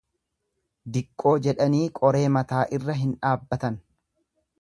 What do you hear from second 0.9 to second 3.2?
Diqqoo jedhanii qoree mataa irra hin